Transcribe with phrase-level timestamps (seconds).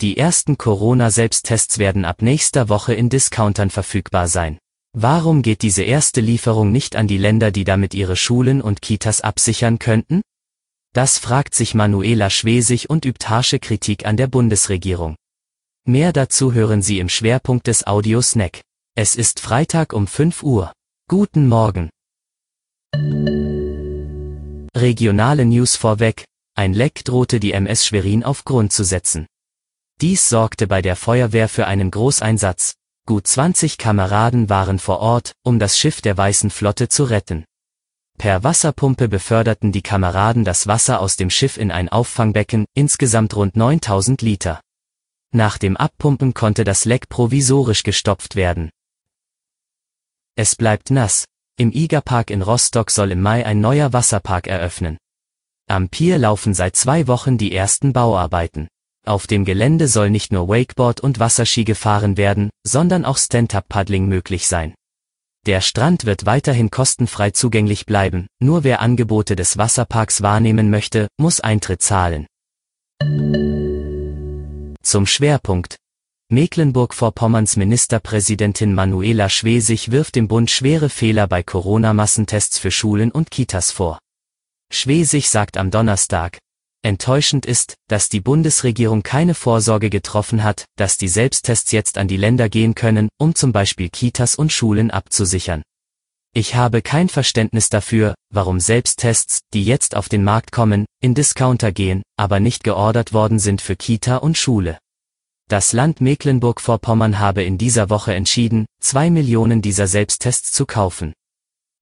[0.00, 4.58] Die ersten Corona-Selbsttests werden ab nächster Woche in Discountern verfügbar sein.
[4.96, 9.20] Warum geht diese erste Lieferung nicht an die Länder, die damit ihre Schulen und Kitas
[9.20, 10.22] absichern könnten?
[10.94, 15.16] Das fragt sich Manuela Schwesig und übt harsche Kritik an der Bundesregierung.
[15.86, 18.62] Mehr dazu hören Sie im Schwerpunkt des Audiosnack.
[18.96, 20.72] Es ist Freitag um 5 Uhr.
[21.08, 21.90] Guten Morgen.
[24.74, 26.24] Regionale News vorweg.
[26.56, 29.26] Ein Leck drohte die MS Schwerin auf Grund zu setzen.
[30.00, 32.74] Dies sorgte bei der Feuerwehr für einen Großeinsatz.
[33.06, 37.44] Gut 20 Kameraden waren vor Ort, um das Schiff der Weißen Flotte zu retten.
[38.16, 43.56] Per Wasserpumpe beförderten die Kameraden das Wasser aus dem Schiff in ein Auffangbecken, insgesamt rund
[43.56, 44.62] 9000 Liter.
[45.32, 48.70] Nach dem Abpumpen konnte das Leck provisorisch gestopft werden.
[50.34, 51.26] Es bleibt nass.
[51.58, 54.96] Im Igerpark in Rostock soll im Mai ein neuer Wasserpark eröffnen.
[55.66, 58.68] Am Pier laufen seit zwei Wochen die ersten Bauarbeiten.
[59.06, 64.46] Auf dem Gelände soll nicht nur Wakeboard und Wasserski gefahren werden, sondern auch Stand-Up-Paddling möglich
[64.46, 64.74] sein.
[65.46, 71.40] Der Strand wird weiterhin kostenfrei zugänglich bleiben, nur wer Angebote des Wasserparks wahrnehmen möchte, muss
[71.40, 72.26] Eintritt zahlen.
[74.82, 75.76] Zum Schwerpunkt.
[76.30, 83.72] Mecklenburg-Vorpommerns Ministerpräsidentin Manuela Schwesig wirft dem Bund schwere Fehler bei Corona-Massentests für Schulen und Kitas
[83.72, 83.98] vor.
[84.70, 86.38] Schwesig sagt am Donnerstag,
[86.82, 92.16] Enttäuschend ist, dass die Bundesregierung keine Vorsorge getroffen hat, dass die Selbsttests jetzt an die
[92.16, 95.62] Länder gehen können, um zum Beispiel Kitas und Schulen abzusichern.
[96.32, 101.70] Ich habe kein Verständnis dafür, warum Selbsttests, die jetzt auf den Markt kommen, in Discounter
[101.70, 104.78] gehen, aber nicht geordert worden sind für Kita und Schule.
[105.48, 111.12] Das Land Mecklenburg-Vorpommern habe in dieser Woche entschieden, zwei Millionen dieser Selbsttests zu kaufen.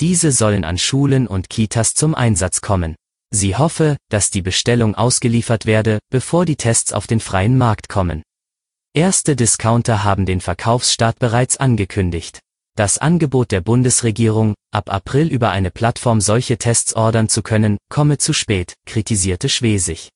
[0.00, 2.94] Diese sollen an Schulen und Kitas zum Einsatz kommen.
[3.34, 8.22] Sie hoffe, dass die Bestellung ausgeliefert werde, bevor die Tests auf den freien Markt kommen.
[8.94, 12.38] Erste Discounter haben den Verkaufsstart bereits angekündigt.
[12.76, 18.18] Das Angebot der Bundesregierung, ab April über eine Plattform solche Tests ordern zu können, komme
[18.18, 20.10] zu spät, kritisierte Schwesig.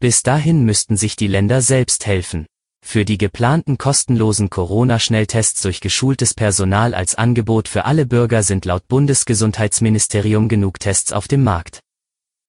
[0.00, 2.46] Bis dahin müssten sich die Länder selbst helfen.
[2.86, 8.86] Für die geplanten kostenlosen Corona-Schnelltests durch geschultes Personal als Angebot für alle Bürger sind laut
[8.86, 11.80] Bundesgesundheitsministerium genug Tests auf dem Markt.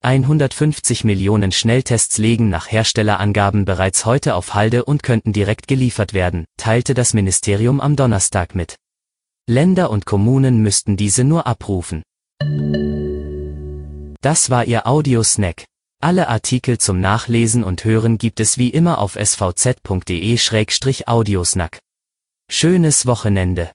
[0.06, 6.46] 150 Millionen Schnelltests legen nach Herstellerangaben bereits heute auf Halde und könnten direkt geliefert werden,
[6.58, 8.76] teilte das Ministerium am Donnerstag mit.
[9.50, 12.04] Länder und Kommunen müssten diese nur abrufen.
[14.22, 15.66] Das war Ihr Audiosnack.
[16.04, 21.80] Alle Artikel zum Nachlesen und Hören gibt es wie immer auf svz.de-audiosnack.
[22.48, 23.72] Schönes Wochenende.